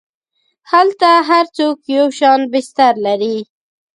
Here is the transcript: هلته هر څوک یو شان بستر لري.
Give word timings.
هلته 0.71 1.09
هر 1.29 1.45
څوک 1.57 1.77
یو 1.95 2.07
شان 2.17 2.41
بستر 2.51 2.93
لري. 3.05 3.37